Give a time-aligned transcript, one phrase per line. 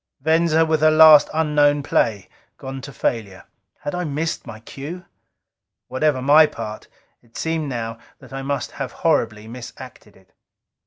[0.19, 3.43] Venza, with her last unknown play, gone to failure.
[3.81, 5.05] Had I missed my cue?
[5.89, 6.87] Whatever my part,
[7.21, 10.33] it seemed now that I must have horribly misacted it.